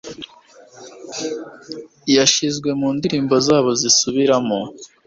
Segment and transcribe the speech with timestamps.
[2.15, 4.59] Yashizwe mu ndirimbo zabo zisubiramo